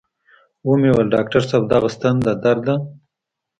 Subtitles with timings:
[0.65, 2.75] و مې ويل ډاکتر صاحب دغه ستن د درد ده.